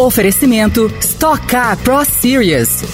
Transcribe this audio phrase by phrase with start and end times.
[0.00, 2.84] Oferecimento Stock Car Pro Series.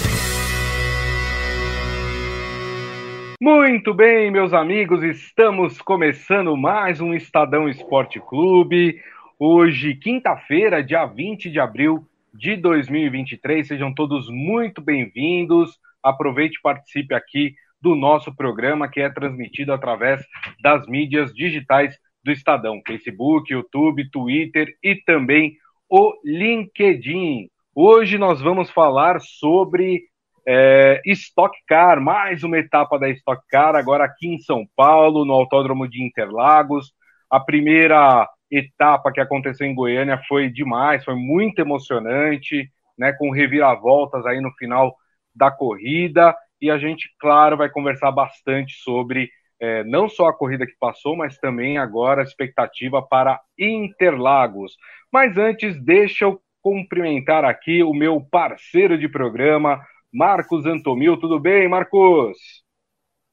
[3.39, 8.99] Muito bem, meus amigos, estamos começando mais um Estadão Esporte Clube.
[9.39, 13.69] Hoje, quinta-feira, dia 20 de abril de 2023.
[13.69, 15.79] Sejam todos muito bem-vindos.
[16.03, 20.25] Aproveite e participe aqui do nosso programa que é transmitido através
[20.63, 21.95] das mídias digitais
[22.25, 25.59] do Estadão: Facebook, YouTube, Twitter e também
[25.97, 27.49] o LinkedIn.
[27.73, 30.03] Hoje nós vamos falar sobre
[30.45, 35.33] é, Stock Car, mais uma etapa da Stock Car, agora aqui em São Paulo, no
[35.33, 36.93] Autódromo de Interlagos.
[37.31, 44.27] A primeira etapa que aconteceu em Goiânia foi demais, foi muito emocionante, né, com reviravoltas
[44.27, 44.97] aí no final
[45.33, 46.35] da corrida.
[46.61, 51.17] E a gente, claro, vai conversar bastante sobre é, não só a corrida que passou,
[51.17, 54.77] mas também agora a expectativa para Interlagos.
[55.15, 59.81] Mas antes, deixa eu cumprimentar aqui o meu parceiro de programa,
[60.13, 61.17] Marcos Antomil.
[61.17, 62.37] Tudo bem, Marcos?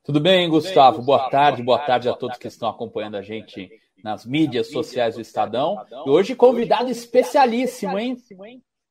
[0.03, 0.97] Tudo bem, Gustavo?
[0.97, 1.01] Bem, Gustavo?
[1.01, 3.67] Boa tarde, boa tarde a todos que estão acompanhando a gente
[4.03, 5.75] nas mídias sociais do Estadão.
[6.05, 8.15] E hoje, convidado especialíssimo, hein?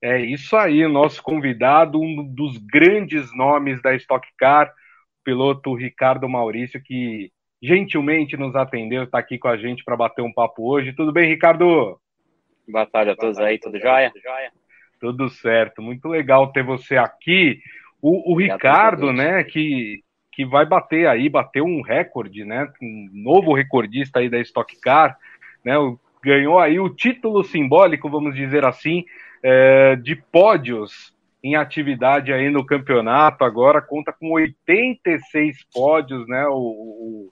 [0.03, 4.69] É isso aí, nosso convidado, um dos grandes nomes da Stock Car,
[5.23, 7.31] piloto Ricardo Maurício, que
[7.63, 10.93] gentilmente nos atendeu, está aqui com a gente para bater um papo hoje.
[10.93, 12.00] Tudo bem, Ricardo?
[12.71, 14.13] Boa tarde a todos aí, tudo jóia?
[15.01, 17.59] Tudo certo, muito legal ter você aqui.
[18.01, 23.55] O, o Ricardo, né, que, que vai bater aí, bateu um recorde, né, um novo
[23.55, 25.17] recordista aí da Stock Car,
[25.65, 25.75] né,
[26.23, 29.05] ganhou aí o título simbólico, vamos dizer assim,
[29.43, 36.47] é, de pódios em atividade aí no campeonato, agora conta com 86 pódios, né?
[36.47, 37.29] O, o,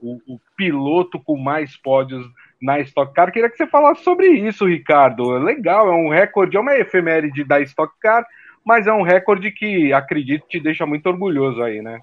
[0.00, 2.26] o, o, piloto com mais pódios
[2.60, 3.32] na Stock Car.
[3.32, 5.30] Queria que você falasse sobre isso, Ricardo.
[5.38, 8.26] Legal, é um recorde, é uma efeméride da Stock Car,
[8.64, 12.00] mas é um recorde que acredito te deixa muito orgulhoso aí, né?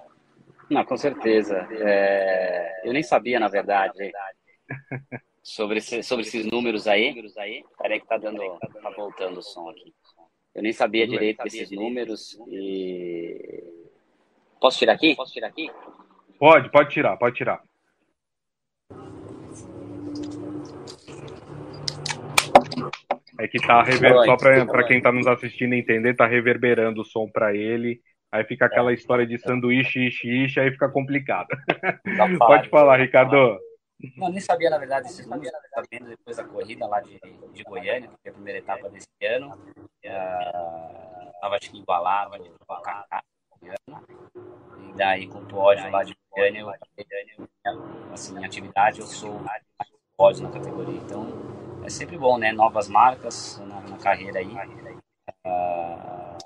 [0.70, 1.66] Não, com certeza.
[1.72, 2.82] É...
[2.84, 4.12] Eu nem sabia, na verdade,
[5.42, 7.14] sobre, esse, sobre esses números aí.
[7.80, 9.92] Peraí que tá dando, tá voltando o som aqui.
[10.54, 13.64] Eu nem sabia direito desses números e
[14.60, 15.16] posso tirar aqui?
[15.16, 15.68] Posso tirar aqui?
[16.38, 17.60] Pode, pode tirar, pode tirar.
[23.38, 24.12] É que tá rever...
[24.24, 28.00] só para quem tá nos assistindo entender, tá reverberando o som para ele.
[28.30, 28.94] Aí fica aquela é.
[28.94, 31.46] história de sanduíche, ishi, ishi, aí fica complicado.
[32.38, 33.58] Pode falar, Ricardo.
[34.16, 35.52] Não, nem sabia, na verdade, esses números.
[35.72, 37.20] Sabendo depois da corrida lá de,
[37.52, 39.56] de Goiânia, que foi a primeira etapa desse ano.
[40.02, 42.50] Estava, acho que igualava de
[44.88, 46.68] E daí, com o pódio lá de Goiânia, eu,
[48.12, 49.40] assim, em atividade, eu sou
[50.16, 51.00] pódio na categoria.
[51.00, 51.53] Então,
[51.84, 52.50] é sempre bom, né?
[52.52, 54.48] Novas marcas na, na carreira aí.
[55.46, 56.38] Uh,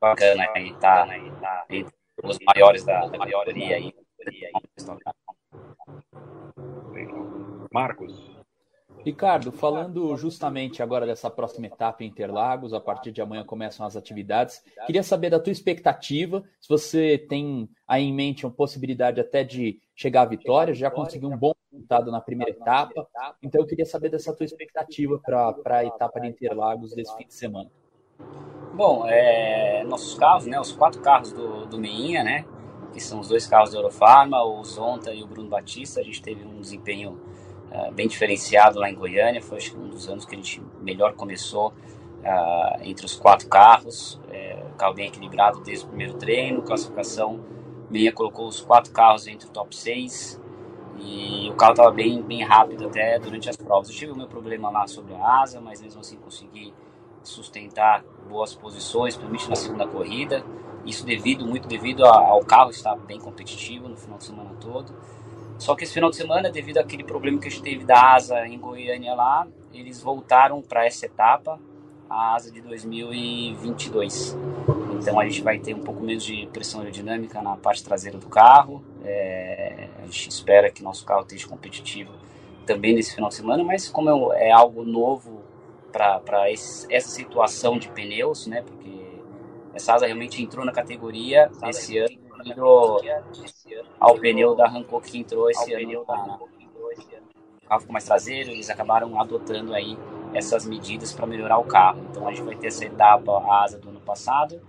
[0.00, 3.94] bacana aí, tá, tá entre os maiores da, da categoria aí.
[7.72, 8.30] Marcos.
[9.02, 13.96] Ricardo, falando justamente agora dessa próxima etapa em Interlagos, a partir de amanhã começam as
[13.96, 14.62] atividades.
[14.84, 19.80] Queria saber da tua expectativa, se você tem aí em mente uma possibilidade até de
[19.94, 23.06] chegar à vitória, já conseguiu um bom resultado na primeira etapa.
[23.42, 27.34] Então eu queria saber dessa tua expectativa para a etapa de Interlagos desse fim de
[27.34, 27.70] semana.
[28.74, 32.44] Bom, é, nossos carros, né, os quatro carros do, do Meinha, né,
[32.92, 36.22] que são os dois carros da Eurofarma, o Zonta e o Bruno Batista, a gente
[36.22, 37.20] teve um desempenho
[37.70, 39.40] uh, bem diferenciado lá em Goiânia.
[39.40, 44.20] Foi acho um dos anos que a gente melhor começou uh, entre os quatro carros.
[44.30, 47.40] É, o carro bem equilibrado desde o primeiro treino, classificação.
[47.88, 50.40] Meia colocou os quatro carros entre o top 6
[51.02, 53.88] e o carro estava bem, bem rápido até durante as provas.
[53.88, 56.72] Eu tive o meu problema lá sobre a asa, mas mesmo assim consegui
[57.22, 60.44] sustentar boas posições, principalmente na segunda corrida.
[60.84, 64.94] Isso devido, muito devido ao carro estar bem competitivo no final de semana todo.
[65.58, 68.46] Só que esse final de semana, devido àquele problema que a gente teve da asa
[68.46, 71.60] em Goiânia lá, eles voltaram para essa etapa,
[72.10, 74.36] a asa de 2022.
[74.98, 78.26] Então a gente vai ter um pouco menos de pressão aerodinâmica na parte traseira do
[78.26, 78.84] carro.
[79.04, 82.12] É, a gente espera que nosso carro esteja competitivo
[82.66, 85.40] também nesse final de semana, mas como é, é algo novo
[85.92, 88.62] para essa situação de pneus, né?
[88.62, 88.90] Porque
[89.72, 93.00] essa asa realmente entrou na categoria esse ano devido
[93.98, 96.04] ao pneu da Hankook que entrou esse ano.
[96.04, 96.38] Tá?
[97.62, 99.96] O carro ficou mais traseiro, eles acabaram adotando aí
[100.32, 102.00] essas medidas para melhorar o carro.
[102.10, 104.60] Então a gente vai ter essa etapa, a asa do ano passado,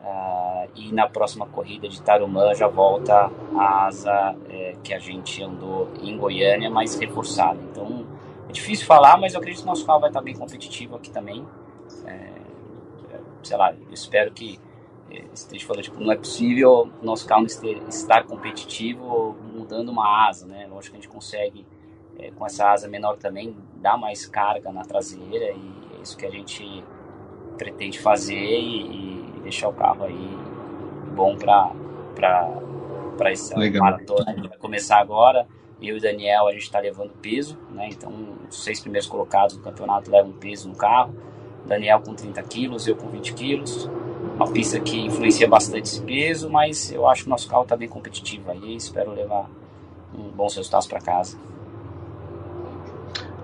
[0.00, 5.42] uh, e na próxima corrida de Tarumã já volta a asa é, que a gente
[5.42, 7.58] andou em Goiânia, mais reforçada.
[7.70, 8.06] Então
[8.48, 11.46] é difícil falar, mas eu acredito que nosso carro vai estar bem competitivo aqui também.
[12.06, 12.34] É,
[13.42, 14.58] sei lá, eu espero que
[15.10, 20.66] é, esteja falando, tipo, não é possível nosso carro estar competitivo mudando uma asa, né?
[20.68, 21.66] Lógico que a gente consegue,
[22.18, 26.26] é, com essa asa menor também, dar mais carga na traseira e é isso que
[26.26, 26.84] a gente
[27.56, 30.38] pretende fazer e, e deixar o carro aí
[31.14, 31.70] bom para
[32.14, 33.84] para essa Legal.
[33.84, 35.46] maratona que vai começar agora.
[35.80, 37.88] Eu e o Daniel, a gente está levando peso, né?
[37.90, 38.12] Então,
[38.48, 41.14] os seis primeiros colocados do campeonato levam peso no carro.
[41.66, 43.90] Daniel com 30 quilos, eu com 20 quilos.
[44.34, 47.76] Uma pista que influencia bastante esse peso, mas eu acho que o nosso carro está
[47.76, 48.76] bem competitivo aí.
[48.76, 49.48] Espero levar
[50.16, 51.38] um bons resultados para casa.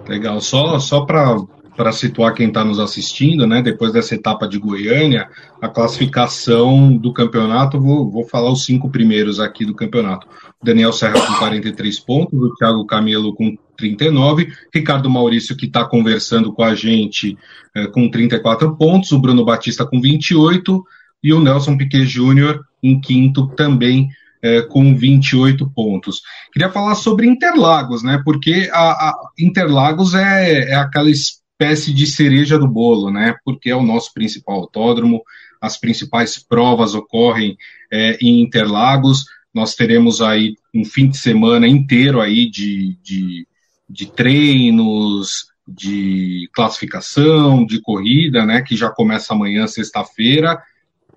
[0.08, 0.40] Legal.
[0.40, 5.28] Só, só para situar quem está nos assistindo, né, depois dessa etapa de Goiânia,
[5.60, 10.26] a classificação do campeonato, vou, vou falar os cinco primeiros aqui do campeonato.
[10.62, 16.52] Daniel Serra com 43 pontos, o Thiago Camelo com 39, Ricardo Maurício, que está conversando
[16.52, 17.36] com a gente,
[17.74, 20.84] é, com 34 pontos, o Bruno Batista com 28
[21.22, 24.08] e o Nelson Piquet Júnior em quinto também
[24.42, 26.22] é, com 28 pontos.
[26.52, 28.20] Queria falar sobre Interlagos, né?
[28.24, 33.34] Porque a, a Interlagos é, é aquela espécie de cereja do bolo, né?
[33.44, 35.22] Porque é o nosso principal autódromo,
[35.60, 37.56] as principais provas ocorrem
[37.92, 39.26] é, em Interlagos.
[39.52, 43.46] Nós teremos aí um fim de semana inteiro aí de, de,
[43.88, 48.62] de treinos, de classificação, de corrida, né?
[48.62, 50.60] Que já começa amanhã, sexta-feira.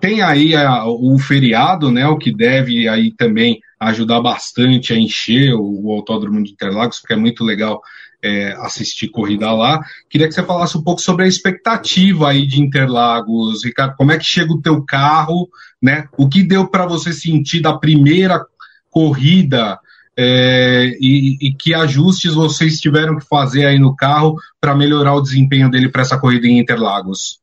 [0.03, 2.05] Tem aí a, o feriado, né?
[2.09, 7.13] O que deve aí também ajudar bastante a encher o, o Autódromo de Interlagos, porque
[7.13, 7.81] é muito legal
[8.21, 9.81] é, assistir corrida lá.
[10.09, 13.95] Queria que você falasse um pouco sobre a expectativa aí de Interlagos, Ricardo.
[13.95, 15.47] Como é que chega o teu carro,
[15.81, 16.09] né?
[16.17, 18.45] O que deu para você sentir da primeira
[18.91, 19.79] corrida
[20.17, 25.21] é, e, e, que ajustes vocês tiveram que fazer aí no carro para melhorar o
[25.21, 27.41] desempenho dele para essa corrida em Interlagos?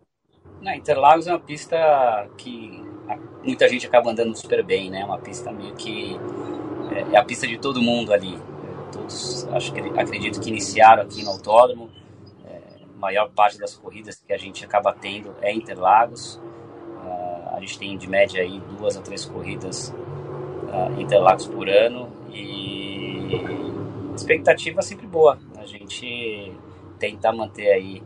[0.60, 2.84] Na Interlagos é uma pista que
[3.42, 5.04] muita gente acaba andando super bem, né?
[5.04, 6.18] Uma pista meio que
[6.92, 8.38] é, é a pista de todo mundo ali
[8.90, 11.90] todos, acho que acredito que iniciaram aqui no autódromo.
[12.44, 16.36] É, a maior parte das corridas que a gente acaba tendo é Interlagos.
[16.36, 22.12] Uh, a gente tem de média aí duas a três corridas uh, Interlagos por ano
[22.30, 23.42] e
[24.14, 25.38] expectativa é sempre boa.
[25.56, 26.52] A gente
[26.98, 28.02] tentar manter aí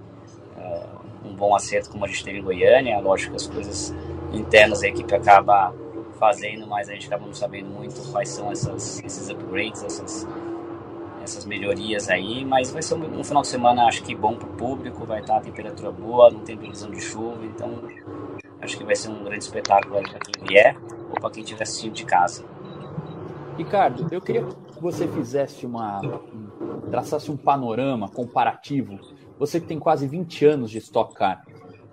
[0.56, 1.03] uh,
[1.34, 2.98] um bom acerto como a gente teve em Goiânia.
[3.00, 3.94] Lógico que as coisas
[4.32, 5.74] internas a equipe acaba
[6.18, 10.26] fazendo, mas a gente acaba não sabendo muito quais são essas, esses upgrades, essas
[11.22, 14.46] essas melhorias aí, mas vai ser um, um final de semana acho que bom para
[14.46, 17.82] o público, vai estar a temperatura boa, não tem previsão de chuva, então
[18.60, 20.76] acho que vai ser um grande espetáculo para quem vier
[21.08, 22.44] ou para quem estiver assistindo de casa.
[23.56, 26.00] Ricardo, eu queria que você fizesse uma.
[26.90, 28.98] traçasse um panorama comparativo.
[29.38, 31.44] Você que tem quase 20 anos de Stock Car.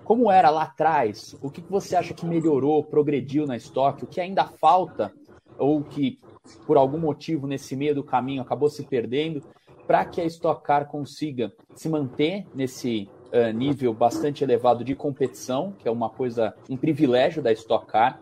[0.04, 1.36] Como era lá atrás?
[1.42, 4.04] O que você acha que melhorou, progrediu na Stock?
[4.04, 5.14] O que ainda falta
[5.58, 6.20] ou que
[6.66, 9.44] por algum motivo nesse meio do caminho acabou se perdendo,
[9.86, 15.74] para que a Stock Car consiga se manter nesse uh, nível bastante elevado de competição,
[15.78, 18.20] que é uma coisa, um privilégio da Stock Car,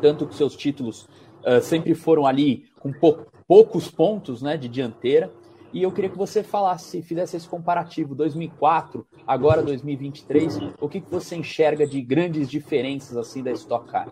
[0.00, 1.08] tanto que seus títulos
[1.44, 5.30] uh, sempre foram ali com pou, poucos pontos né, de dianteira.
[5.72, 11.10] E eu queria que você falasse, fizesse esse comparativo 2004, agora 2023, o que, que
[11.10, 14.08] você enxerga de grandes diferenças assim da Stock Car?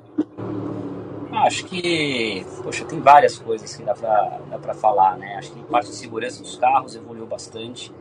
[1.32, 5.37] acho que, poxa, tem várias coisas que dá pra falar, né?
[5.37, 7.92] Acho que a parte de segurança dos carros evoluiu bastante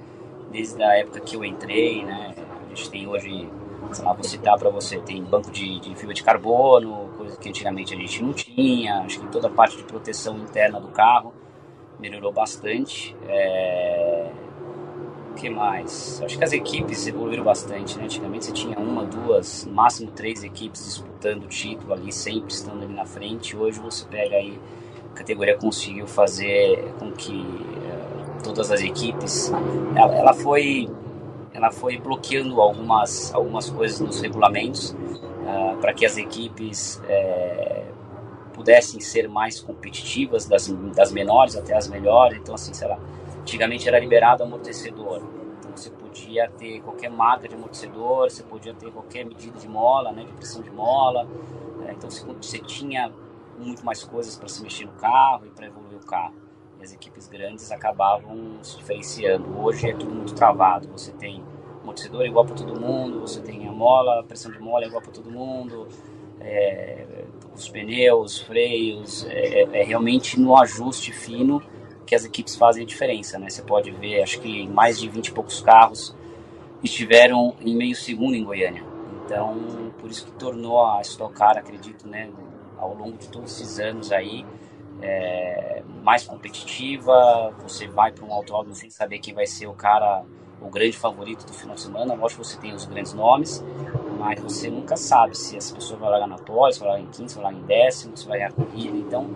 [0.52, 2.34] desde a época que eu entrei, né?
[2.66, 3.50] A gente tem hoje,
[3.92, 7.50] sei lá, vou citar para você, tem banco de, de fibra de carbono, coisa que
[7.50, 9.02] antigamente a gente não tinha.
[9.02, 11.34] Acho que toda a parte de proteção interna do carro
[12.00, 13.16] melhorou bastante.
[13.28, 14.32] É
[15.40, 16.22] que mais?
[16.24, 18.04] Acho que as equipes evoluíram bastante, né?
[18.04, 22.84] Antigamente você tinha uma, duas, no máximo três equipes disputando o título ali, sempre estando
[22.84, 23.56] ali na frente.
[23.56, 24.60] Hoje você pega aí,
[25.12, 29.52] a categoria conseguiu fazer com que uh, todas as equipes,
[29.96, 30.90] ela, ela, foi
[31.54, 37.79] ela foi bloqueando algumas, algumas coisas nos regulamentos uh, para que as equipes é,
[38.60, 42.38] pudessem ser mais competitivas, das, das menores até as melhores.
[42.38, 43.00] Então, assim, sei lá,
[43.50, 45.24] Antigamente era liberado amortecedor,
[45.58, 50.12] então você podia ter qualquer marca de amortecedor, você podia ter qualquer medida de mola,
[50.12, 51.28] né, de pressão de mola.
[51.88, 53.12] É, então você, você tinha
[53.58, 56.36] muito mais coisas para se mexer no carro e para evoluir o carro.
[56.80, 59.60] E as equipes grandes acabavam se diferenciando.
[59.60, 60.88] Hoje é tudo muito travado.
[60.90, 61.44] Você tem
[61.82, 65.12] amortecedor igual para todo mundo, você tem a mola, a pressão de mola igual para
[65.12, 65.88] todo mundo.
[66.40, 71.62] É, os pneus, freios, é, é, realmente no ajuste fino
[72.06, 73.50] que as equipes fazem a diferença, né?
[73.50, 76.16] Você pode ver, acho que mais de 20 e poucos carros
[76.84, 78.84] estiveram em meio segundo em Goiânia.
[79.26, 82.32] Então, por isso que tornou a Stock Car, acredito, né,
[82.78, 84.44] ao longo de todos esses anos aí,
[85.02, 87.54] é, mais competitiva.
[87.62, 90.24] Você vai para um autódromo sem saber quem vai ser o cara,
[90.62, 92.14] o grande favorito do final de semana.
[92.16, 93.64] Lógico que você tem os grandes nomes,
[94.20, 97.08] mas você nunca sabe se essa pessoa vai largar na pole, se vai largar em
[97.10, 98.98] quinto, se vai largar em décimo, se vai ganhar corrida.
[98.98, 99.30] Então,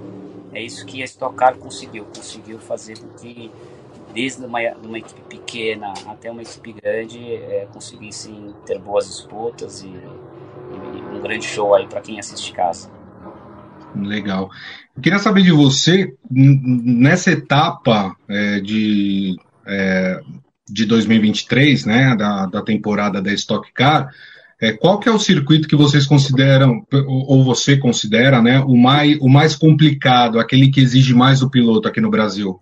[0.51, 2.05] é isso que a Stock Car conseguiu.
[2.05, 3.49] Conseguiu fazer com que
[4.13, 9.87] desde uma, uma equipe pequena até uma equipe grande, é, conseguissem ter boas disputas e,
[9.87, 12.91] e um grande show aí para quem assiste casa.
[13.95, 14.49] Legal.
[14.95, 19.35] Eu queria saber de você, nessa etapa é, de,
[19.65, 20.19] é,
[20.67, 24.11] de 2023, né, da, da temporada da Stock Car,
[24.63, 29.17] é, qual que é o circuito que vocês consideram, ou você considera, né, o mais,
[29.20, 32.58] o mais complicado, aquele que exige mais do piloto aqui no Brasil?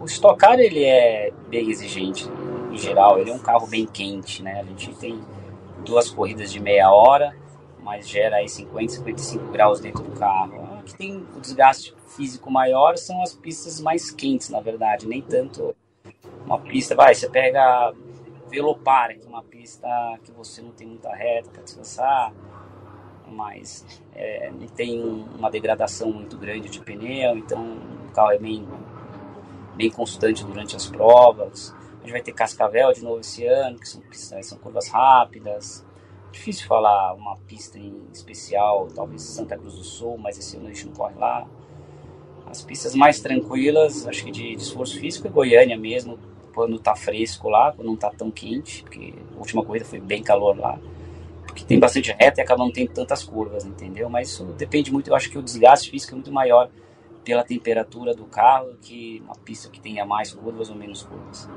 [0.00, 2.28] O Stock Car ele é bem exigente
[2.72, 4.60] em geral, ele é um carro bem quente, né?
[4.60, 5.20] A gente tem
[5.84, 7.32] duas corridas de meia hora,
[7.80, 10.80] mas gera aí 50, 55 graus dentro do carro.
[10.80, 15.22] O que tem o desgaste físico maior são as pistas mais quentes, na verdade, nem
[15.22, 15.72] tanto
[16.44, 17.92] uma pista, vai, você pega
[18.50, 19.88] Velopar, que é uma pista
[20.24, 22.32] que você não tem muita reta para descansar,
[23.28, 25.00] mas é, não tem
[25.38, 27.78] uma degradação muito grande de pneu, então
[28.08, 28.66] o carro é bem
[29.76, 31.74] bem constante durante as provas.
[31.98, 35.86] A gente vai ter Cascavel de novo esse ano, que são, são curvas rápidas.
[36.30, 40.68] Difícil falar uma pista em especial, talvez Santa Cruz do Sul, mas esse ano a
[40.68, 41.46] gente não corre lá.
[42.46, 46.18] As pistas mais tranquilas, acho que de, de esforço físico é Goiânia mesmo,
[46.54, 50.22] quando tá fresco lá, quando não tá tão quente, porque a última corrida foi bem
[50.22, 50.78] calor lá.
[51.46, 54.08] Porque tem bastante reta e acaba não tendo tantas curvas, entendeu?
[54.08, 56.70] Mas isso depende muito, eu acho que o desgaste físico é muito maior
[57.24, 61.48] pela temperatura do carro que uma pista que tenha mais curvas ou menos curvas.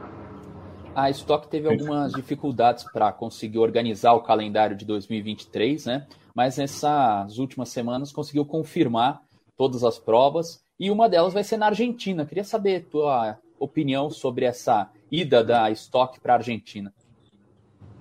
[0.95, 6.07] A Stock teve algumas dificuldades para conseguir organizar o calendário de 2023, né?
[6.35, 9.21] Mas nessas últimas semanas conseguiu confirmar
[9.57, 12.25] todas as provas e uma delas vai ser na Argentina.
[12.25, 16.93] Queria saber tua opinião sobre essa ida da Stock para a Argentina.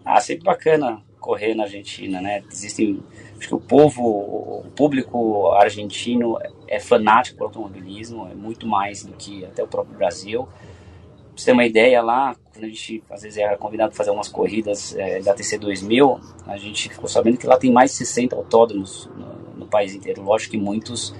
[0.04, 2.42] Ah, sempre bacana correr na Argentina, né?
[2.50, 3.02] Existem,
[3.38, 9.12] acho que o povo, o público argentino é fanático por automobilismo, é muito mais do
[9.12, 10.44] que até o próprio Brasil.
[10.44, 14.10] Pra você ter uma ideia lá, quando a gente às vezes era convidado para fazer
[14.10, 17.98] umas corridas é, da TC 2000, a gente ficou sabendo que lá tem mais de
[17.98, 20.22] 60 autódromos no, no país inteiro.
[20.22, 21.14] Lógico que muitos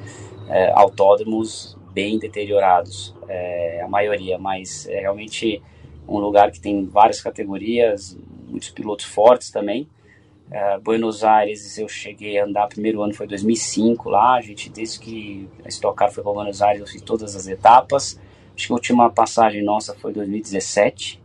[0.49, 5.62] é, autódromos bem deteriorados, é, a maioria, mas é realmente
[6.08, 8.18] um lugar que tem várias categorias,
[8.49, 9.88] muitos pilotos fortes também.
[10.50, 14.99] Uh, Buenos Aires, eu cheguei a andar, primeiro ano foi 2005 lá, a gente, desde
[14.99, 18.20] que a Stock Car foi para Buenos Aires, eu fiz todas as etapas.
[18.54, 21.22] Acho que a última passagem nossa foi 2017.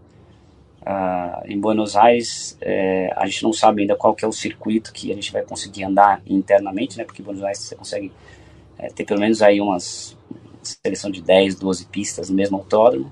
[0.82, 4.94] Uh, em Buenos Aires, é, a gente não sabe ainda qual que é o circuito
[4.94, 7.04] que a gente vai conseguir andar internamente, né?
[7.04, 8.10] Porque em Buenos Aires você consegue
[8.80, 10.18] é, ter pelo menos aí umas
[10.68, 13.12] seleção de 10, 12 pistas no mesmo autódromo.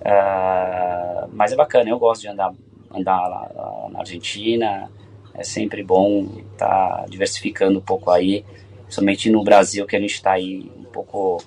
[0.00, 2.52] Uh, mas é bacana, eu gosto de andar
[2.94, 4.90] andar lá, na Argentina.
[5.34, 8.44] É sempre bom estar tá diversificando um pouco aí,
[8.88, 11.42] somente no Brasil que a gente está aí um pouco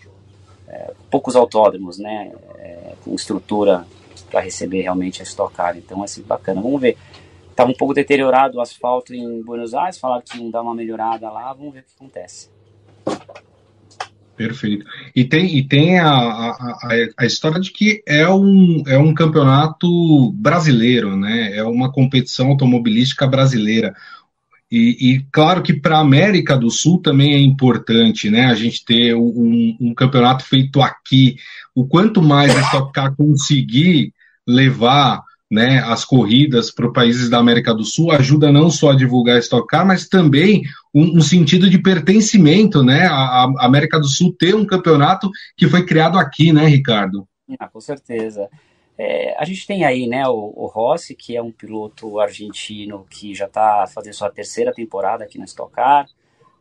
[0.67, 3.87] é, poucos autódromos, né, é, com estrutura
[4.29, 5.77] para receber realmente a Stock Car.
[5.77, 6.61] Então é sempre bacana.
[6.61, 6.97] Vamos ver.
[7.49, 11.31] Estava um pouco deteriorado o asfalto em Buenos Aires, falaram que iam dar uma melhorada
[11.31, 12.51] lá, vamos ver o que acontece.
[14.37, 14.85] Perfeito.
[15.15, 16.77] E tem, e tem a, a,
[17.17, 21.57] a, história de que é um, é um campeonato brasileiro, né?
[21.57, 23.95] É uma competição automobilística brasileira.
[24.71, 28.45] E, e claro que para a América do Sul também é importante, né?
[28.45, 31.37] A gente ter um, um campeonato feito aqui.
[31.73, 34.13] O quanto mais a Stock Car conseguir
[34.45, 39.37] levar né, as corridas para países da América do Sul ajuda não só a divulgar
[39.37, 40.63] a Stock Car, mas também
[40.93, 43.05] um, um sentido de pertencimento, né?
[43.05, 47.27] A, a, América do Sul ter um campeonato que foi criado aqui, né, Ricardo?
[47.59, 48.49] Ah, com certeza.
[48.97, 53.33] É, a gente tem aí, né, o, o, Rossi, que é um piloto argentino que
[53.33, 56.07] já está fazendo sua terceira temporada aqui na Stock Car.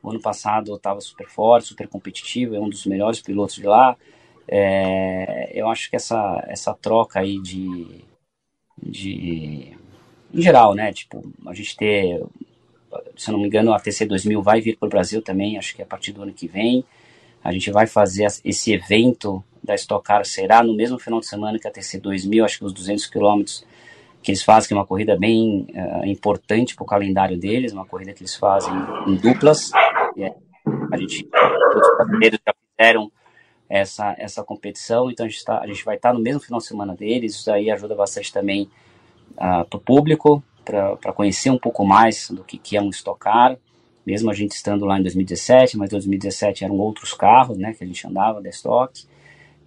[0.02, 3.96] O ano passado estava super forte, super competitivo, é um dos melhores pilotos de lá.
[4.46, 8.04] É, eu acho que essa, essa troca aí de,
[8.90, 9.76] de
[10.32, 10.92] em geral, né?
[10.92, 12.22] Tipo, a gente ter,
[13.16, 15.82] se não me engano, a TC 2000 vai vir para o Brasil também, acho que
[15.82, 16.84] é a partir do ano que vem.
[17.42, 21.58] A gente vai fazer esse evento da Stock Car, será no mesmo final de semana
[21.58, 23.64] que a TC 2000, acho que os 200 quilômetros
[24.22, 27.86] que eles fazem, que é uma corrida bem uh, importante para o calendário deles, uma
[27.86, 28.74] corrida que eles fazem
[29.06, 29.70] em duplas.
[30.18, 30.34] É,
[30.92, 33.12] a gente, todos os brasileiros já fizeram
[33.68, 36.60] essa, essa competição, então a gente, tá, a gente vai estar tá no mesmo final
[36.60, 38.70] de semana deles, isso aí ajuda bastante também
[39.32, 43.20] uh, para o público, para conhecer um pouco mais do que, que é um Stock
[43.20, 43.56] Car,
[44.04, 47.82] mesmo a gente estando lá em 2017, mas em 2017 eram outros carros, né, que
[47.82, 49.04] a gente andava da Stock,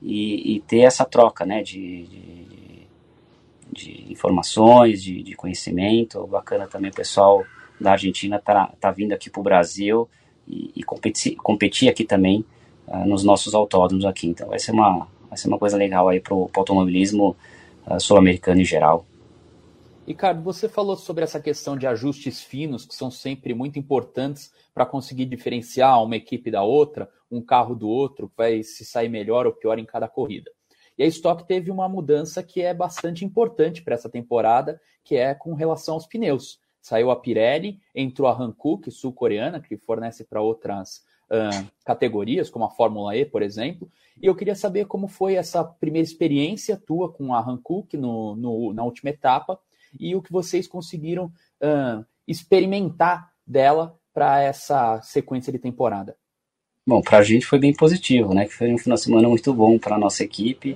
[0.02, 2.88] e, e ter essa troca, né, de, de,
[3.72, 7.44] de informações, de, de, conhecimento, bacana também o pessoal
[7.80, 10.10] da Argentina tá, tá vindo aqui para o Brasil
[10.48, 12.46] e, e competir, competir aqui também
[12.90, 16.20] uh, nos nossos autódromos aqui, então vai ser uma, vai ser uma coisa legal aí
[16.20, 17.36] para o automobilismo
[17.88, 19.06] uh, sul-americano em geral.
[20.06, 24.84] Ricardo, você falou sobre essa questão de ajustes finos, que são sempre muito importantes para
[24.84, 29.54] conseguir diferenciar uma equipe da outra, um carro do outro, vai se sair melhor ou
[29.54, 30.50] pior em cada corrida.
[30.98, 35.36] E a Stock teve uma mudança que é bastante importante para essa temporada, que é
[35.36, 36.60] com relação aos pneus.
[36.90, 42.70] Saiu a Pirelli, entrou a Hankook, sul-coreana, que fornece para outras uh, categorias, como a
[42.72, 43.88] Fórmula E, por exemplo.
[44.20, 48.74] E eu queria saber como foi essa primeira experiência tua com a Hankook no, no,
[48.74, 49.60] na última etapa
[50.00, 51.26] e o que vocês conseguiram
[51.62, 56.18] uh, experimentar dela para essa sequência de temporada?
[56.88, 58.48] Bom, para a gente foi bem positivo, né?
[58.48, 60.72] Que foi um final de semana muito bom para a nossa equipe.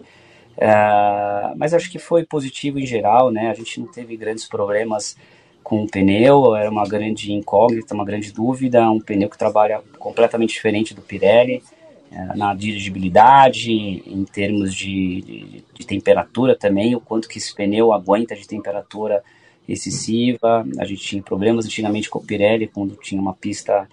[0.58, 3.50] Uh, mas acho que foi positivo em geral, né?
[3.50, 5.17] A gente não teve grandes problemas
[5.63, 8.91] com o pneu, era uma grande incógnita, uma grande dúvida.
[8.91, 11.63] Um pneu que trabalha completamente diferente do Pirelli
[12.12, 17.93] uh, na dirigibilidade, em termos de, de, de temperatura também, o quanto que esse pneu
[17.93, 19.24] aguenta de temperatura
[19.67, 20.65] excessiva.
[20.77, 23.88] A gente tinha problemas antigamente com o Pirelli, quando tinha uma pista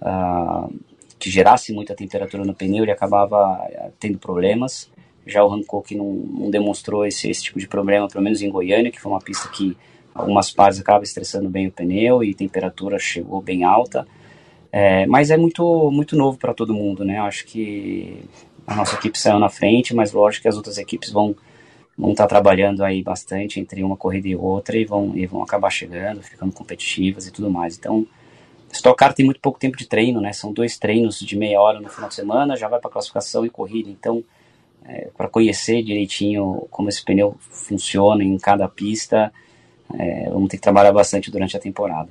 [0.00, 0.72] uh,
[1.18, 4.88] que gerasse muita temperatura no pneu, ele acabava uh, tendo problemas.
[5.26, 8.92] Já o Hankook não, não demonstrou esse, esse tipo de problema, pelo menos em Goiânia,
[8.92, 9.76] que foi uma pista que
[10.16, 14.06] algumas partes acabam estressando bem o pneu e temperatura chegou bem alta.
[14.72, 17.18] É, mas é muito, muito novo para todo mundo, né?
[17.20, 18.24] Acho que
[18.66, 21.34] a nossa equipe saiu na frente, mas lógico que as outras equipes vão
[21.96, 25.42] vão estar tá trabalhando aí bastante entre uma corrida e outra e vão, e vão
[25.42, 27.78] acabar chegando, ficando competitivas e tudo mais.
[27.78, 28.06] Então,
[28.70, 30.32] Stock Car tem muito pouco tempo de treino, né?
[30.32, 33.50] São dois treinos de meia hora no final de semana, já vai para classificação e
[33.50, 33.88] corrida.
[33.88, 34.22] Então,
[34.84, 39.32] é, para conhecer direitinho como esse pneu funciona em cada pista,
[39.94, 42.08] é, vamos ter que trabalhar bastante durante a temporada.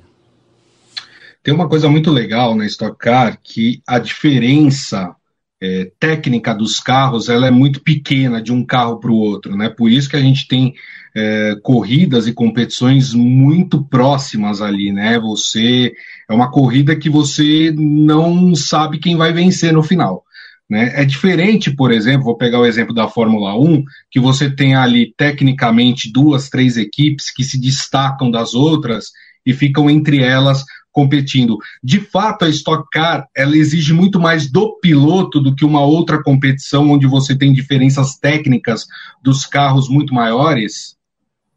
[1.42, 5.14] Tem uma coisa muito legal na Stock Car que a diferença
[5.62, 9.68] é, técnica dos carros ela é muito pequena de um carro para o outro, né?
[9.68, 10.74] Por isso que a gente tem
[11.14, 15.18] é, corridas e competições muito próximas ali, né?
[15.18, 15.94] Você
[16.28, 20.25] é uma corrida que você não sabe quem vai vencer no final.
[20.68, 20.92] Né?
[20.94, 25.14] É diferente, por exemplo, vou pegar o exemplo da Fórmula 1, que você tem ali
[25.16, 29.10] tecnicamente duas, três equipes que se destacam das outras
[29.44, 31.58] e ficam entre elas competindo.
[31.84, 36.22] De fato, a Stock Car ela exige muito mais do piloto do que uma outra
[36.22, 38.86] competição onde você tem diferenças técnicas
[39.22, 40.96] dos carros muito maiores?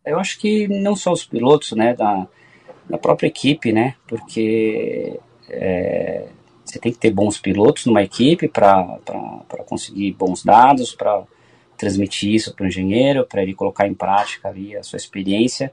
[0.06, 2.28] Eu acho que não só os pilotos, né, da,
[2.89, 5.17] da própria equipe, né, porque
[5.50, 6.28] é,
[6.69, 8.99] você tem que ter bons pilotos numa equipe para
[9.65, 11.23] conseguir bons dados, para
[11.77, 15.71] transmitir isso para o engenheiro, para ele colocar em prática ali a sua experiência.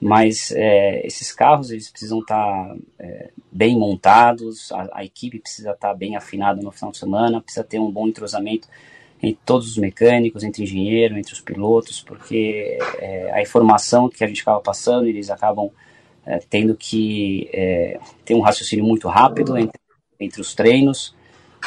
[0.00, 5.70] Mas é, esses carros eles precisam estar tá, é, bem montados, a, a, equipe precisa
[5.70, 8.68] estar tá bem afinada no final de semana, precisa ter um bom entrosamento
[9.22, 14.26] entre todos os mecânicos, entre engenheiro, entre os pilotos, porque é, a informação que a
[14.26, 15.70] gente acaba passando, eles acabam
[16.26, 19.80] é, tendo que é, ter um raciocínio muito rápido entre,
[20.18, 21.14] entre os treinos,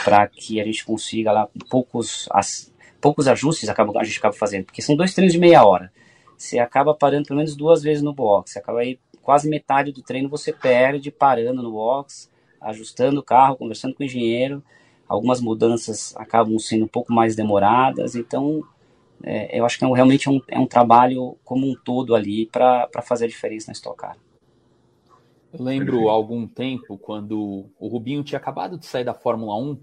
[0.04, 4.66] para que a gente consiga lá poucos, as, poucos ajustes acaba, a gente acaba fazendo,
[4.66, 5.92] porque são dois treinos de meia hora
[6.38, 8.58] você acaba parando pelo menos duas vezes no box.
[8.58, 12.30] Acaba aí quase metade do treino você perde parando no box,
[12.62, 14.64] ajustando o carro, conversando com o engenheiro.
[15.08, 18.62] Algumas mudanças acabam sendo um pouco mais demoradas, então
[19.24, 22.14] é, eu acho que é um, realmente é um, é um trabalho como um todo
[22.14, 24.18] ali para fazer a diferença na Stock Car.
[25.54, 29.80] Eu lembro há algum tempo, quando o Rubinho tinha acabado de sair da Fórmula 1,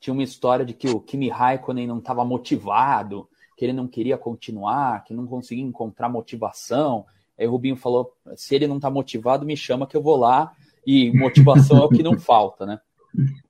[0.00, 4.16] tinha uma história de que o Kimi Raikkonen não estava motivado, que ele não queria
[4.16, 7.04] continuar, que não conseguia encontrar motivação.
[7.36, 10.52] Aí o Rubinho falou: se ele não está motivado, me chama que eu vou lá.
[10.86, 12.80] E motivação é o que não falta, né?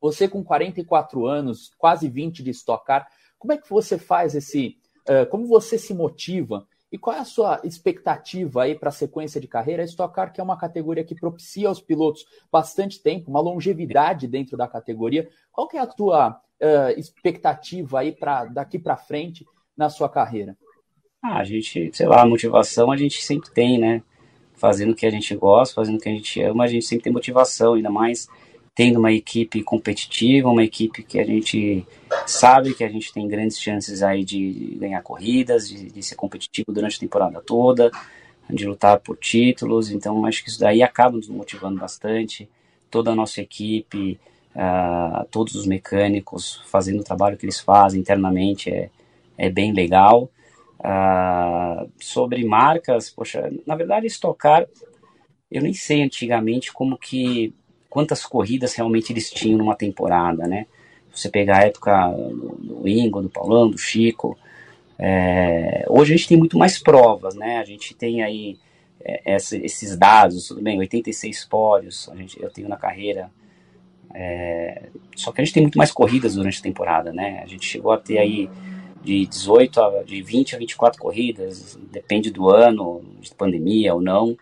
[0.01, 3.07] Você com 44 anos, quase 20 de estocar,
[3.39, 4.77] como é que você faz esse.
[5.09, 6.67] Uh, como você se motiva?
[6.91, 9.83] E qual é a sua expectativa aí para a sequência de carreira?
[9.83, 14.27] A Stock Car, que é uma categoria que propicia aos pilotos bastante tempo, uma longevidade
[14.27, 15.29] dentro da categoria.
[15.53, 19.47] Qual que é a tua uh, expectativa aí para daqui para frente
[19.77, 20.57] na sua carreira?
[21.23, 24.03] Ah, a gente, sei lá, a motivação a gente sempre tem, né?
[24.55, 27.05] Fazendo o que a gente gosta, fazendo o que a gente ama, a gente sempre
[27.05, 28.29] tem motivação, ainda mais
[28.79, 31.85] tendo uma equipe competitiva, uma equipe que a gente
[32.25, 36.73] sabe que a gente tem grandes chances aí de ganhar corridas, de, de ser competitivo
[36.73, 37.91] durante a temporada toda.
[38.49, 42.49] de lutar por títulos, então acho que isso daí acaba nos motivando bastante.
[42.89, 44.17] Toda a nossa equipe,
[44.55, 48.91] uh, todos os mecânicos fazendo o trabalho que eles fazem internamente é,
[49.37, 50.31] é bem legal.
[50.79, 54.69] Uh, sobre marcas, poxa, na verdade, estocar,
[55.51, 57.53] eu nem sei antigamente como que
[57.89, 60.67] quantas corridas realmente eles tinham numa temporada, né?
[61.13, 64.39] Você pegar a época do, Ingo, do Paulão, do Chico,
[64.99, 67.59] é, hoje a gente tem muito mais provas, né?
[67.59, 68.59] A gente tem aí
[69.01, 73.31] é, esses dados, tudo bem, 86 pódios a gente, eu tenho na carreira.
[74.15, 77.41] É, só que a gente tem muito mais corridas durante a temporada, né?
[77.43, 78.51] A gente chegou a ter aí
[79.03, 84.37] de 18 a de 20 a 24 corridas, depende do ano, de pandemia ou não.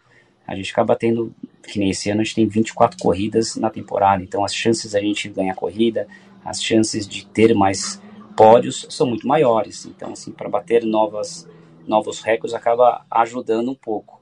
[0.47, 1.35] A gente acaba tendo,
[1.67, 5.01] que nem esse ano, a gente tem 24 corridas na temporada, então as chances a
[5.01, 6.07] gente ganhar corrida,
[6.45, 8.01] as chances de ter mais
[8.37, 9.87] pódios são muito maiores.
[9.87, 11.49] Então, assim, para bater novas,
[11.87, 14.21] novos recordes acaba ajudando um pouco.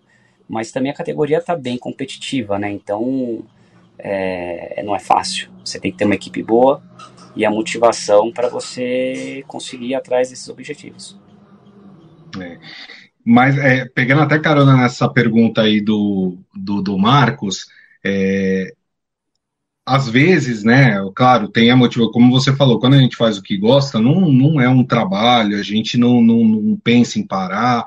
[0.49, 2.71] Mas também a categoria está bem competitiva, né?
[2.71, 3.45] Então,
[3.99, 5.51] é, não é fácil.
[5.65, 6.83] Você tem que ter uma equipe boa
[7.35, 11.19] e a motivação para você conseguir ir atrás desses objetivos.
[12.41, 12.59] É.
[13.25, 17.67] Mas, é, pegando até carona nessa pergunta aí do, do, do Marcos,
[18.05, 18.75] é,
[19.87, 23.43] às vezes, né, claro, tem a motivação, como você falou, quando a gente faz o
[23.43, 27.85] que gosta, não, não é um trabalho, a gente não, não, não pensa em parar,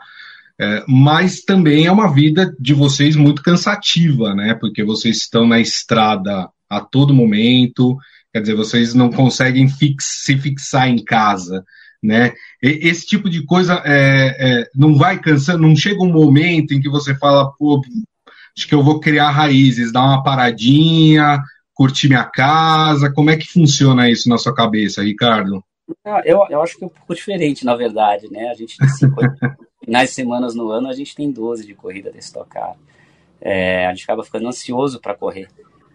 [0.60, 5.60] é, mas também é uma vida de vocês muito cansativa, né, porque vocês estão na
[5.60, 7.98] estrada a todo momento,
[8.32, 11.64] quer dizer, vocês não conseguem fix, se fixar em casa,
[12.02, 16.80] né, esse tipo de coisa é, é, não vai cansando, não chega um momento em
[16.80, 17.82] que você fala, pô,
[18.56, 21.42] acho que eu vou criar raízes, dar uma paradinha,
[21.74, 23.12] curtir minha casa?
[23.12, 25.64] Como é que funciona isso na sua cabeça, Ricardo?
[26.04, 28.50] Ah, eu, eu acho que é um pouco diferente, na verdade, né?
[28.50, 28.76] A gente
[29.88, 32.76] de semanas no ano, a gente tem 12 de corrida de estocar.
[33.40, 35.48] É, a gente acaba ficando ansioso para correr.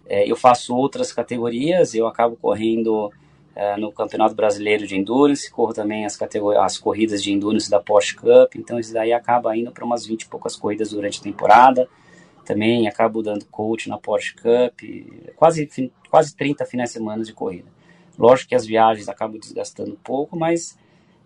[0.06, 3.10] É, eu faço outras categorias, eu acabo correndo
[3.54, 6.18] é, no Campeonato Brasileiro de Endurance, corro também as,
[6.60, 10.22] as corridas de Endurance da Porsche Cup, então isso daí acaba indo para umas 20
[10.22, 11.88] e poucas corridas durante a temporada
[12.44, 14.80] também acabo dando coach na Porsche Cup,
[15.36, 17.68] quase, quase 30 finais de semana de corrida.
[18.18, 20.78] Lógico que as viagens acabam desgastando um pouco, mas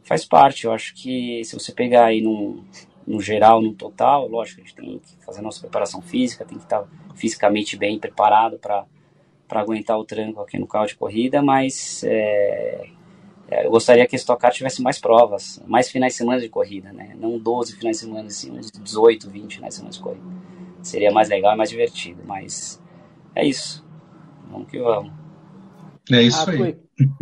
[0.03, 0.65] faz parte.
[0.65, 2.62] Eu acho que se você pegar aí no,
[3.07, 6.65] no geral, no total, lógico, a gente tem que fazer nossa preparação física, tem que
[6.65, 8.85] estar fisicamente bem preparado para
[9.49, 12.89] aguentar o tranco aqui no carro de corrida, mas é,
[13.49, 16.49] é, eu gostaria que esse Stock Car tivesse mais provas, mais finais de semana de
[16.49, 17.17] corrida, né?
[17.19, 20.47] Não 12 finais de semana, assim, uns 18, 20 finais de semana de corrida
[20.87, 22.23] seria mais legal e mais divertido.
[22.25, 22.83] Mas
[23.35, 23.85] é isso.
[24.51, 25.13] Vamos que vamos.
[26.11, 26.59] É isso a aí.
[26.59, 26.77] Tua,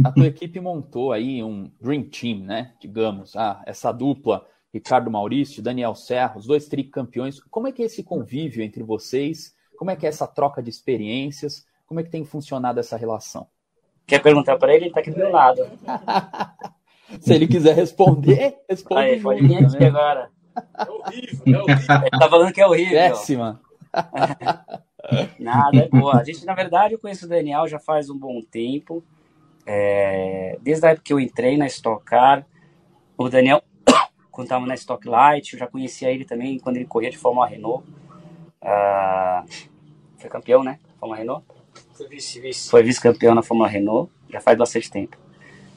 [0.05, 2.75] a tua equipe montou aí um Dream Team, né?
[2.81, 7.41] Digamos, ah, essa dupla, Ricardo Maurício, Daniel Serra, os dois tricampeões.
[7.51, 9.55] Como é que é esse convívio entre vocês?
[9.77, 11.67] Como é que é essa troca de experiências?
[11.87, 13.47] Como é que tem funcionado essa relação?
[14.07, 14.85] Quer perguntar para ele?
[14.85, 15.67] Ele está aqui do meu lado.
[17.21, 19.01] Se ele quiser responder, responde.
[19.01, 20.31] Aí, pode vir aqui agora.
[20.57, 21.97] É horrível, é horrível.
[22.03, 22.99] Ele tá falando que é horrível.
[22.99, 23.61] Péssima.
[25.39, 26.19] Nada, é boa.
[26.19, 29.03] A gente, na verdade, eu conheço o Daniel já faz um bom tempo.
[29.67, 32.47] É, desde a época que eu entrei na Stock Car,
[33.17, 33.63] o Daniel,
[34.31, 37.47] quando estava na Stock Light, eu já conhecia ele também quando ele corria de Fórmula
[37.47, 37.85] Renault.
[38.63, 39.47] Uh,
[40.17, 40.79] foi campeão, né?
[40.99, 41.45] Fórmula Renault?
[41.95, 42.69] Foi vice-vice.
[42.69, 45.17] Foi vice-campeão na Fórmula Renault, já faz bastante tempo.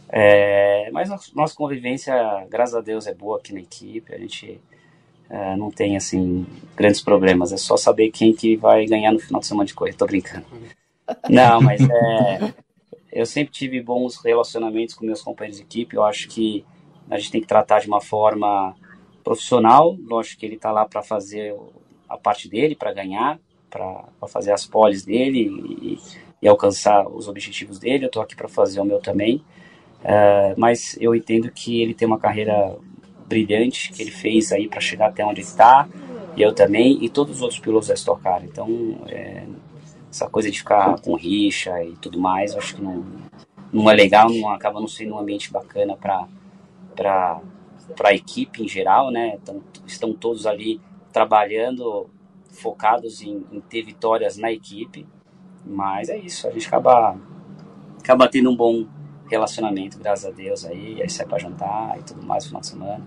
[0.10, 2.14] É, mas nossa convivência,
[2.50, 4.14] graças a Deus, é boa aqui na equipe.
[4.14, 4.60] A gente
[5.30, 7.52] é, não tem assim grandes problemas.
[7.52, 9.98] É só saber quem que vai ganhar no final de semana de corrida.
[9.98, 10.46] Tô brincando.
[11.30, 12.54] Não, mas é,
[13.12, 15.96] eu sempre tive bons relacionamentos com meus companheiros de equipe.
[15.96, 16.66] Eu acho que
[17.10, 18.76] a gente tem que tratar de uma forma
[19.24, 19.98] profissional.
[20.02, 21.56] Lógico que ele está lá para fazer
[22.08, 23.38] a parte dele, para ganhar,
[23.70, 25.50] para fazer as poles dele
[25.82, 26.00] e,
[26.42, 28.06] e, alcançar os objetivos dele.
[28.06, 29.44] Eu estou aqui para fazer o meu também.
[30.02, 32.78] Uh, mas eu entendo que ele tem uma carreira
[33.28, 35.88] brilhante que ele fez aí para chegar até onde está,
[36.36, 38.44] e eu também, e todos os outros pilotos da Stock Car.
[38.44, 39.44] Então, é,
[40.10, 43.06] essa coisa de ficar com rixa e tudo mais, acho que não,
[43.74, 46.28] não é legal, não acaba não sendo um ambiente bacana para
[47.96, 49.38] para a equipe em geral, né?
[49.86, 50.82] Estão todos ali
[51.14, 52.10] trabalhando,
[52.52, 55.06] focados em, em, ter vitórias na equipe,
[55.66, 57.18] mas é isso, a gente acaba,
[58.00, 58.88] acaba tendo um bom
[59.30, 62.68] relacionamento, graças a Deus, aí, aí sai pra jantar e tudo mais no final de
[62.68, 63.06] semana.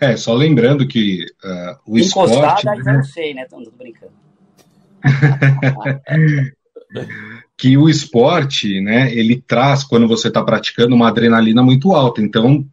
[0.00, 2.66] É, só lembrando que uh, o Encostada, esporte...
[2.66, 2.92] Encostada, né?
[2.92, 3.44] não sei, né?
[3.46, 4.12] Tô, tô brincando.
[7.56, 12.22] que o esporte, né, ele traz, quando você está praticando, uma adrenalina muito alta.
[12.22, 12.64] Então,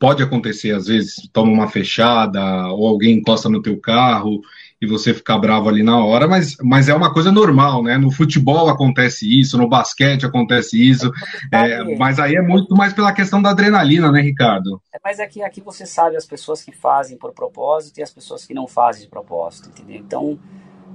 [0.00, 4.40] pode acontecer, às vezes, toma uma fechada, ou alguém encosta no teu carro
[4.80, 7.98] e você ficar bravo ali na hora, mas, mas é uma coisa normal, né?
[7.98, 11.12] No futebol acontece isso, no basquete acontece isso,
[11.52, 14.80] é, mas aí é muito mais pela questão da adrenalina, né, Ricardo?
[14.90, 18.46] É, mas aqui, aqui você sabe as pessoas que fazem por propósito e as pessoas
[18.46, 19.96] que não fazem de propósito, entendeu?
[19.96, 20.38] Então,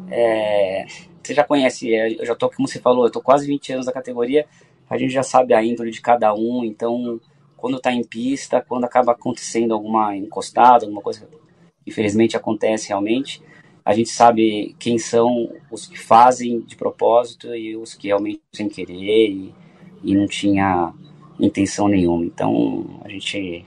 [0.09, 0.87] é,
[1.21, 3.85] você já conhece, é, eu já tô, como você falou, eu tô quase 20 anos
[3.85, 4.47] na categoria,
[4.89, 7.21] a gente já sabe a índole de cada um, então
[7.65, 13.41] quando está em pista, quando acaba acontecendo alguma encostada, alguma coisa que infelizmente acontece realmente,
[13.83, 18.69] a gente sabe quem são os que fazem de propósito e os que realmente sem
[18.69, 19.55] querer e,
[20.03, 20.93] e não tinha
[21.39, 22.23] intenção nenhuma.
[22.23, 23.65] Então a gente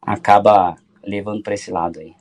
[0.00, 2.14] acaba levando para esse lado aí.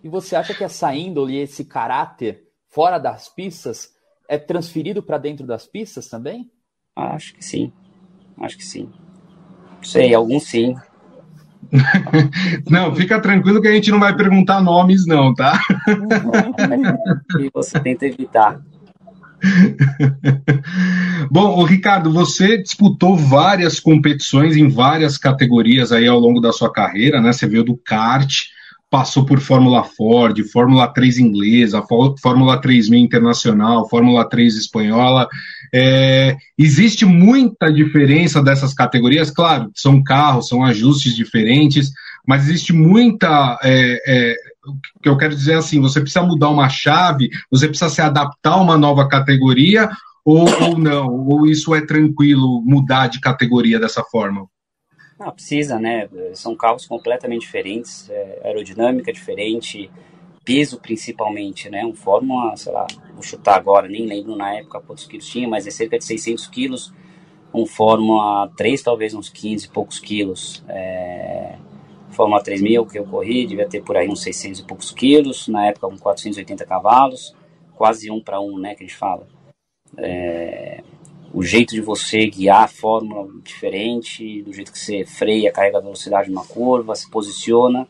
[0.00, 3.96] E você acha que essa índole, esse caráter fora das pistas
[4.28, 6.48] é transferido para dentro das pistas também?
[6.94, 7.72] Acho que sim.
[8.38, 8.88] Acho que sim.
[9.82, 10.74] Sei, alguns sim.
[12.70, 15.60] não, fica tranquilo que a gente não vai perguntar nomes, não, tá?
[17.40, 18.60] e você tenta evitar.
[21.30, 26.72] Bom, o Ricardo, você disputou várias competições em várias categorias aí ao longo da sua
[26.72, 27.32] carreira, né?
[27.32, 28.30] Você veio do kart,
[28.88, 31.82] passou por Fórmula Ford, Fórmula 3 inglesa,
[32.20, 35.26] Fórmula 3000 internacional, Fórmula 3 espanhola.
[35.74, 41.90] É, existe muita diferença dessas categorias, claro, são carros, são ajustes diferentes,
[42.26, 43.58] mas existe muita.
[43.62, 44.34] É, é,
[45.02, 48.52] que eu quero dizer é assim: você precisa mudar uma chave, você precisa se adaptar
[48.52, 49.90] a uma nova categoria,
[50.24, 51.08] ou, ou não?
[51.26, 54.46] Ou isso é tranquilo mudar de categoria dessa forma?
[55.18, 56.08] Não, precisa, né?
[56.34, 59.90] São carros completamente diferentes, é, aerodinâmica diferente,
[60.44, 61.84] peso principalmente, né?
[61.84, 65.66] Um Fórmula, sei lá, vou chutar agora, nem lembro na época quantos quilos tinha, mas
[65.66, 66.92] é cerca de 600 quilos.
[67.54, 70.64] Um Fórmula 3, talvez uns 15 e poucos quilos.
[70.68, 71.56] É...
[72.10, 75.66] Fórmula 3000 que eu corri, devia ter por aí uns 600 e poucos quilos, na
[75.66, 77.34] época com 480 cavalos,
[77.74, 79.26] quase um para um, né, que a gente fala.
[79.96, 80.82] É
[81.32, 85.80] o jeito de você guiar a fórmula diferente, do jeito que você freia, carrega a
[85.80, 87.88] velocidade numa curva, se posiciona.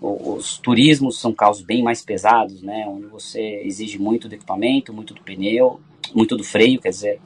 [0.00, 5.14] Os turismos são carros bem mais pesados, né, onde você exige muito do equipamento, muito
[5.14, 5.80] do pneu,
[6.14, 7.20] muito do freio, quer dizer,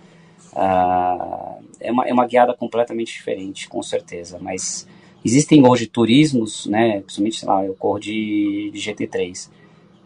[0.53, 4.39] uh, é, uma, é uma guiada completamente diferente, com certeza.
[4.41, 4.87] Mas
[5.25, 9.51] existem hoje turismos, né, principalmente, sei lá, eu corro de, de GT3,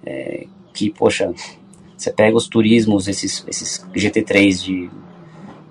[0.06, 1.34] é, que, poxa,
[1.96, 4.90] você pega os turismos, esses, esses GT3 de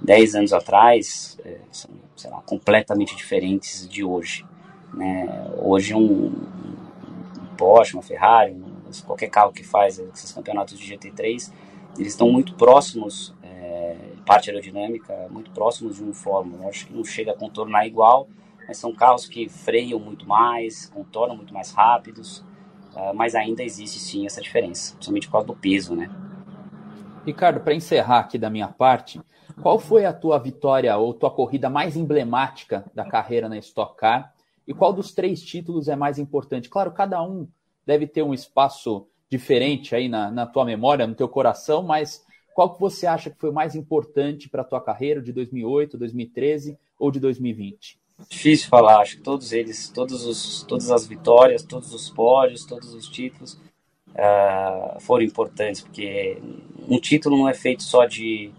[0.01, 4.45] 10 anos atrás é, são, sei lá, completamente diferentes de hoje.
[4.93, 5.27] Né?
[5.57, 6.52] Hoje um, um
[7.73, 8.55] Porsche, uma Ferrari,
[9.03, 11.51] qualquer carro que faz esses campeonatos de GT3,
[11.97, 16.69] eles estão muito próximos, é, parte aerodinâmica, muito próximos de um Fórmula.
[16.69, 18.27] acho que não chega a contornar igual,
[18.67, 22.45] mas são carros que freiam muito mais, contornam muito mais rápidos,
[22.95, 26.11] uh, mas ainda existe sim essa diferença, principalmente por causa do peso, né?
[27.25, 29.19] Ricardo, para encerrar aqui da minha parte,
[29.63, 34.31] qual foi a tua vitória ou tua corrida mais emblemática da carreira na Stock Car?
[34.67, 36.69] E qual dos três títulos é mais importante?
[36.69, 37.47] Claro, cada um
[37.85, 42.73] deve ter um espaço diferente aí na, na tua memória, no teu coração, mas qual
[42.73, 47.11] que você acha que foi mais importante para a tua carreira de 2008, 2013 ou
[47.11, 47.97] de 2020?
[48.29, 52.93] Difícil falar, acho que todos eles, todos os, todas as vitórias, todos os pódios, todos
[52.93, 53.53] os títulos
[54.09, 56.37] uh, foram importantes, porque
[56.87, 58.51] um título não é feito só de,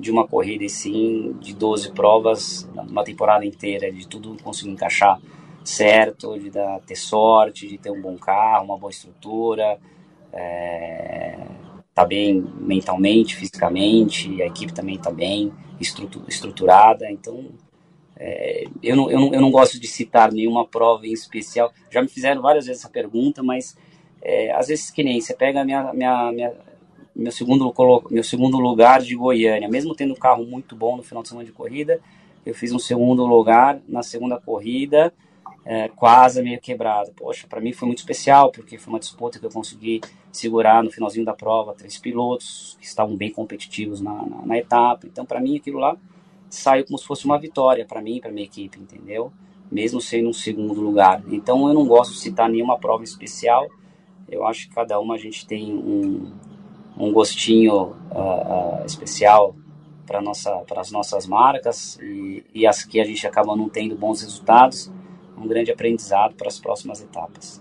[0.00, 5.20] de uma corrida, e sim de 12 provas, uma temporada inteira, de tudo conseguir encaixar
[5.64, 9.78] certo, de dar, ter sorte, de ter um bom carro, uma boa estrutura,
[10.32, 11.38] é,
[11.94, 17.46] tá bem mentalmente, fisicamente, a equipe também tá bem estruturada, então
[18.16, 22.00] é, eu, não, eu, não, eu não gosto de citar nenhuma prova em especial, já
[22.00, 23.76] me fizeram várias vezes essa pergunta, mas
[24.22, 26.52] é, às vezes que nem você pega minha, minha, minha
[27.14, 27.74] meu segundo,
[28.10, 29.68] meu segundo lugar de Goiânia.
[29.68, 32.00] Mesmo tendo um carro muito bom no final de semana de corrida,
[32.44, 35.12] eu fiz um segundo lugar na segunda corrida,
[35.64, 37.12] é, quase meio quebrado.
[37.12, 40.90] Poxa, para mim foi muito especial, porque foi uma disputa que eu consegui segurar no
[40.90, 45.06] finalzinho da prova, três pilotos que estavam bem competitivos na, na, na etapa.
[45.06, 45.96] Então, para mim, aquilo lá
[46.48, 49.32] saiu como se fosse uma vitória para mim para minha equipe, entendeu?
[49.70, 51.22] Mesmo sendo um segundo lugar.
[51.28, 53.66] Então, eu não gosto de citar nenhuma prova especial.
[54.28, 56.32] Eu acho que cada uma a gente tem um,
[56.96, 59.54] um gostinho uh, uh, especial
[60.06, 64.20] para nossa, as nossas marcas e, e as que a gente acaba não tendo bons
[64.20, 64.92] resultados,
[65.42, 67.60] um grande aprendizado para as próximas etapas.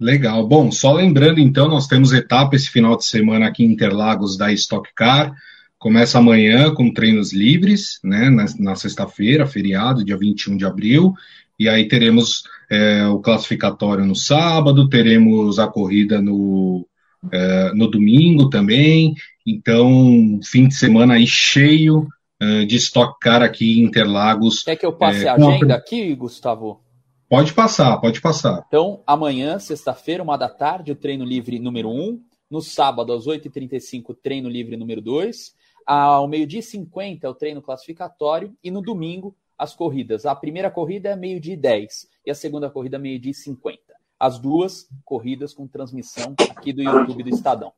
[0.00, 0.46] Legal.
[0.46, 4.52] Bom, só lembrando então, nós temos etapa esse final de semana aqui em Interlagos da
[4.52, 5.34] Stock Car.
[5.76, 11.14] Começa amanhã com treinos livres, né, na, na sexta-feira, feriado, dia 21 de abril.
[11.58, 16.86] e aí teremos é, o classificatório no sábado, teremos a corrida no,
[17.32, 19.14] é, no domingo também.
[19.44, 22.06] Então, fim de semana aí cheio
[22.42, 24.62] uh, de Stock Car aqui em Interlagos.
[24.62, 25.76] Quer que eu passe é, a agenda a...
[25.78, 26.82] aqui, Gustavo?
[27.28, 28.64] Pode passar, pode passar.
[28.66, 32.22] Então, amanhã, sexta-feira, uma da tarde, o treino livre número 1.
[32.50, 35.52] No sábado, às 8h35, treino livre número 2.
[35.86, 38.54] Ao meio-dia e 50, o treino classificatório.
[38.64, 40.24] E no domingo, as corridas.
[40.24, 43.80] A primeira corrida é meio-dia e 10 e a segunda corrida meio-dia e 50.
[44.18, 47.72] As duas corridas com transmissão aqui do YouTube do Estadão.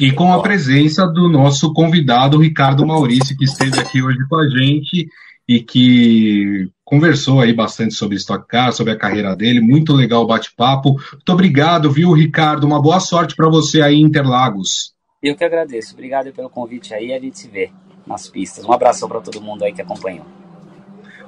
[0.00, 4.48] E com a presença do nosso convidado, Ricardo Maurício, que esteve aqui hoje com a
[4.48, 5.06] gente
[5.46, 9.60] e que conversou aí bastante sobre Stock Car, sobre a carreira dele.
[9.60, 10.92] Muito legal o bate-papo.
[10.92, 12.66] Muito obrigado, viu, Ricardo?
[12.66, 14.94] Uma boa sorte para você aí em Interlagos.
[15.22, 15.92] Eu que agradeço.
[15.92, 17.12] Obrigado pelo convite aí.
[17.12, 17.70] A gente se vê
[18.06, 18.64] nas pistas.
[18.64, 20.24] Um abração para todo mundo aí que acompanhou.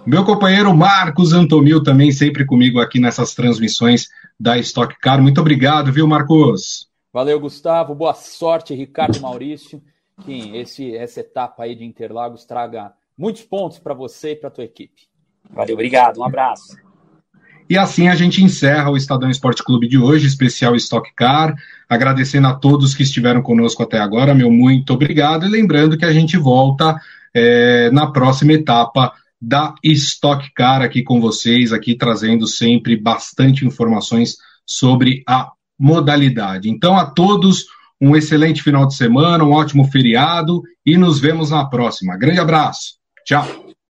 [0.06, 4.08] Meu companheiro Marcos Antomil também sempre comigo aqui nessas transmissões
[4.40, 5.20] da Stock Car.
[5.20, 6.90] Muito obrigado, viu, Marcos?
[7.12, 7.94] Valeu, Gustavo.
[7.94, 9.82] Boa sorte, Ricardo Maurício.
[10.24, 14.52] Que esse, essa etapa aí de Interlagos traga muitos pontos para você e para a
[14.52, 15.02] tua equipe.
[15.50, 16.20] Valeu, obrigado.
[16.20, 16.76] Um abraço.
[17.68, 21.54] E assim a gente encerra o Estadão Esporte Clube de hoje, especial Stock Car.
[21.88, 25.46] Agradecendo a todos que estiveram conosco até agora, meu muito obrigado.
[25.46, 27.00] E lembrando que a gente volta
[27.34, 34.36] é, na próxima etapa da Stock Car aqui com vocês, aqui trazendo sempre bastante informações
[34.66, 35.50] sobre a
[35.82, 36.70] modalidade.
[36.70, 37.66] Então, a todos,
[38.00, 42.16] um excelente final de semana, um ótimo feriado e nos vemos na próxima.
[42.16, 42.94] Grande abraço.
[43.26, 43.61] Tchau.